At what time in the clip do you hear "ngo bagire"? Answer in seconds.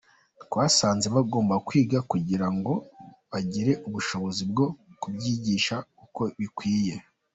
2.55-3.71